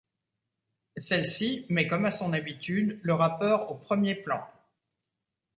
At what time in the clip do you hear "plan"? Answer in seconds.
4.15-4.41